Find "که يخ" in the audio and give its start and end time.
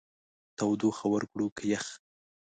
1.57-1.85